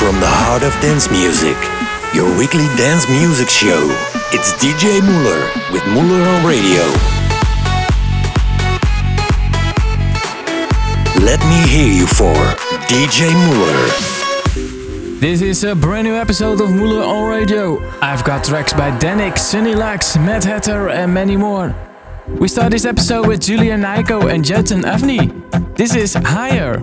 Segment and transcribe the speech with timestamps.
[0.00, 1.58] From the heart of dance music,
[2.14, 3.84] your weekly dance music show.
[4.32, 6.80] It's DJ MauLr with MauLr on Radio.
[11.22, 12.32] Let me hear you for
[12.88, 15.20] DJ MauLr.
[15.20, 17.78] This is a brand new episode of MauLr on Radio.
[18.00, 21.76] I've got tracks by Dannic, Sunny Lax, Matt Hatter, and many more.
[22.26, 25.76] We start this episode with Yulia Niko and Yotam Avni.
[25.76, 26.82] This is Higher.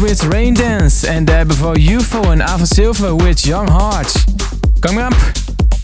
[0.00, 4.24] With Rain Dance, and uh, before UFO and Ava Silver with Young Hearts.
[4.80, 5.12] Coming up,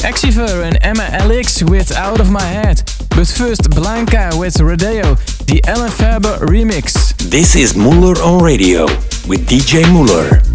[0.01, 2.83] Axiver and Emma LX with Out of My Head.
[3.11, 5.15] But first, Blanka with Rodeo,
[5.47, 7.17] the Alle Farben remix.
[7.31, 8.85] This is MauLr on Radio
[9.29, 10.50] with DJ MauLr.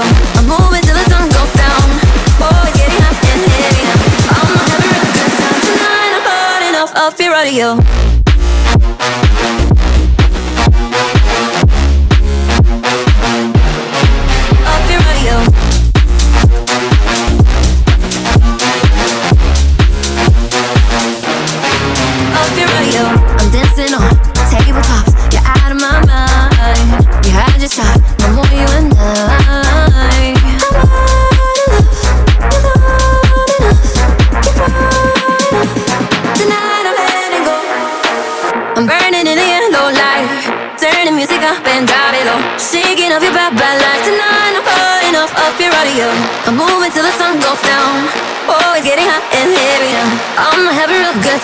[0.00, 1.84] I'm moving till the sun goes down.
[2.72, 3.84] Getting and heavy.
[4.24, 6.12] I'm having a good time tonight.
[6.16, 6.74] I'm burning
[7.28, 8.01] radio.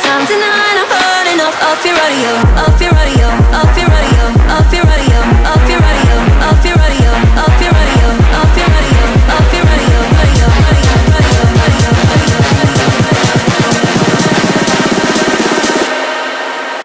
[0.04, 0.76] tonight.
[0.78, 2.32] I'm burning off, your radio,
[2.62, 6.14] off your radio, off your radio, off your radio, off your radio,
[6.46, 8.08] off your radio, off your radio,
[8.38, 12.78] off your radio, radio, radio, radio, radio, radio, radio,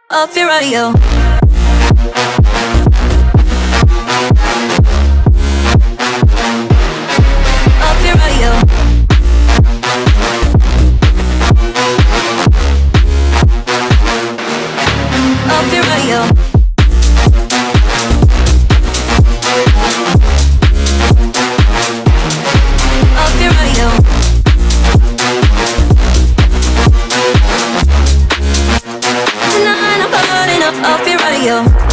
[0.10, 1.23] off your radio.
[30.94, 31.93] off your radio.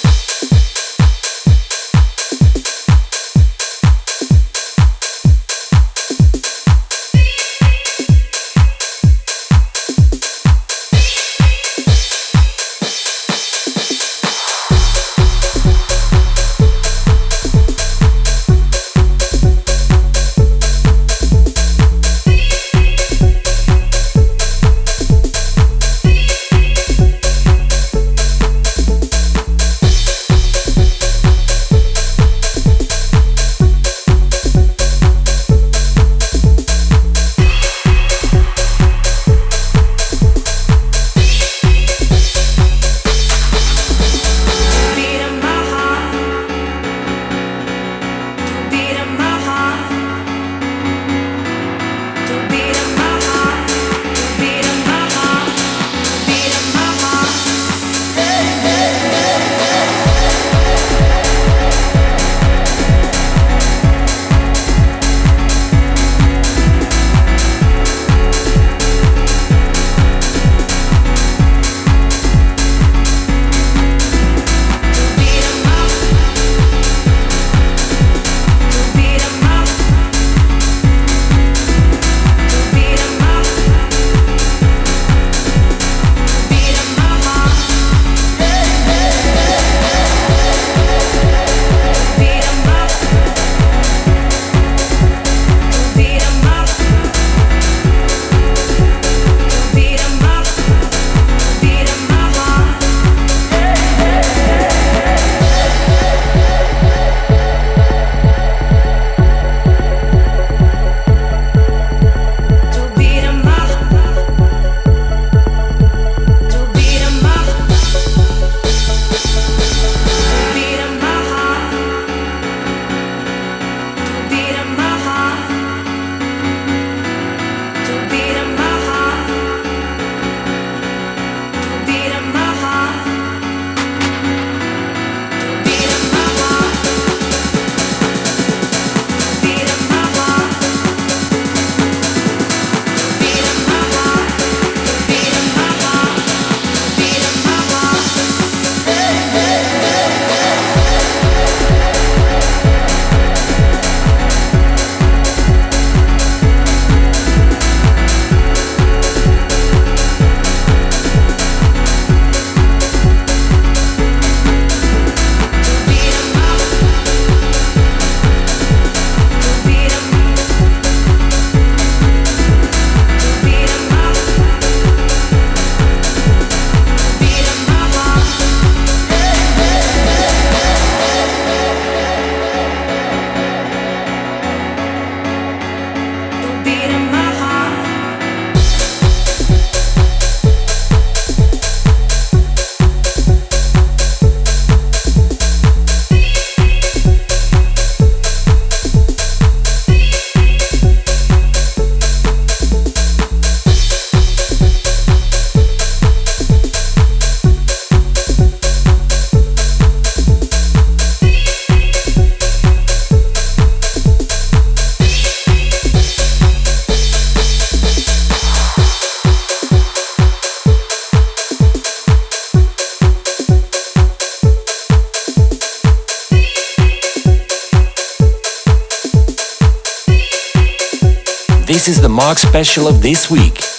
[232.21, 233.70] Mark special of this week.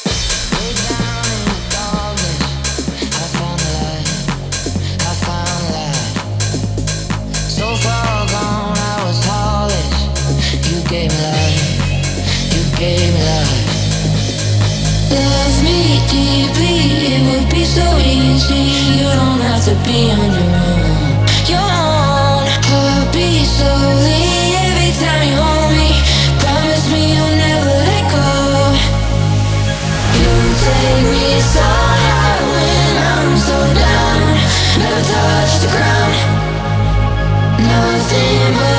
[35.33, 36.15] touch the ground.
[37.59, 38.72] Nothing but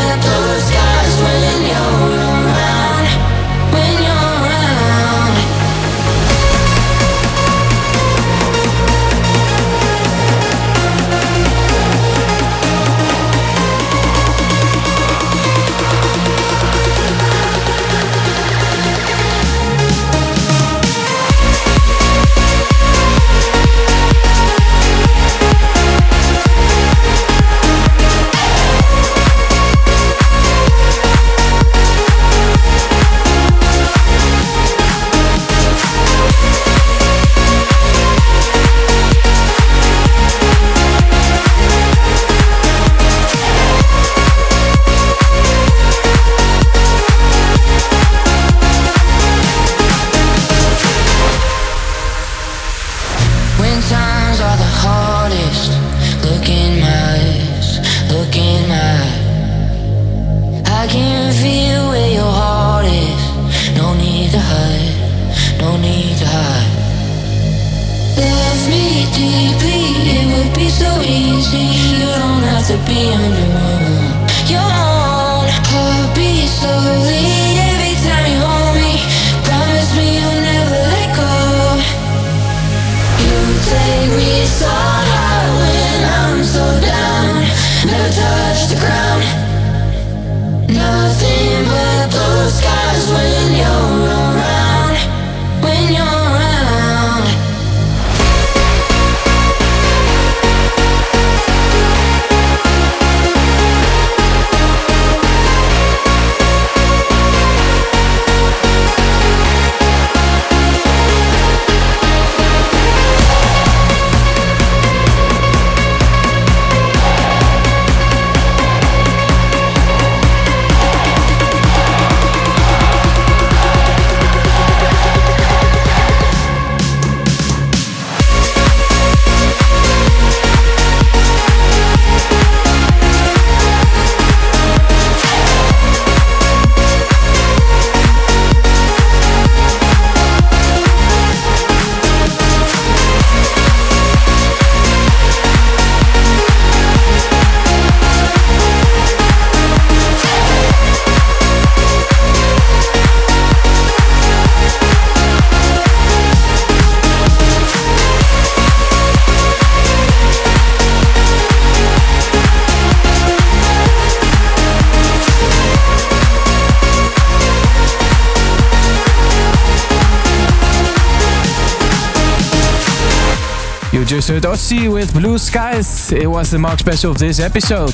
[174.44, 176.12] Dossi with Blue Skies.
[176.12, 177.94] It was the mark special of this episode.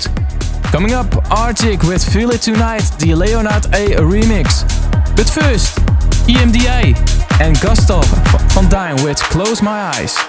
[0.71, 4.63] Coming up, Arggic with Feel It Tonight, the Leonard A remix.
[5.15, 5.77] But first,
[6.27, 6.97] EMDI
[7.39, 8.01] and Costel
[8.55, 10.28] van Dein with Close My Eyes.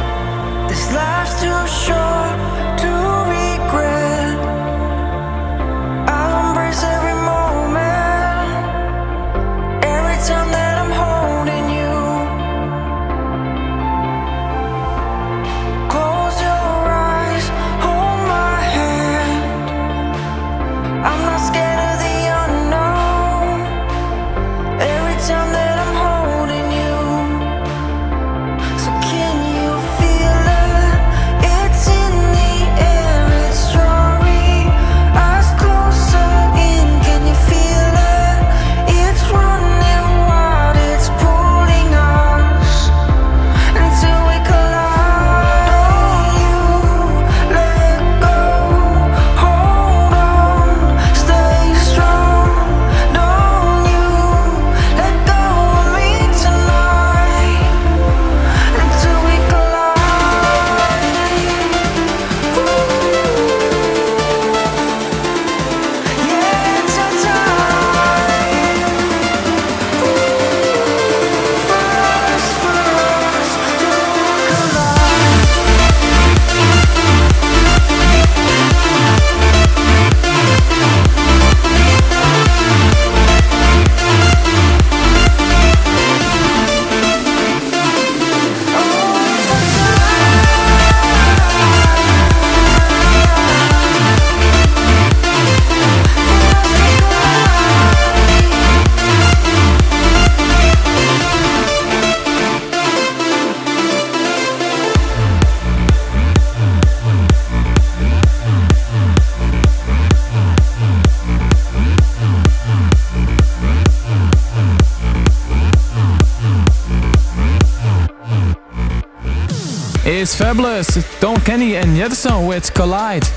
[120.33, 121.19] It's Fablers.
[121.19, 123.27] Tom Kenny and Jetason with Collide.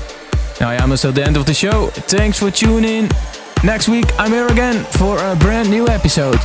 [0.61, 1.87] Now I am almost at the end of the show.
[1.87, 3.09] Thanks for tuning in.
[3.65, 6.39] Next week I'm here again for a brand new episode.